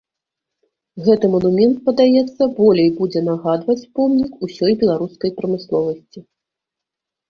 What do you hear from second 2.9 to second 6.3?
будзе нагадваць помнік усёй беларускай прамысловасці.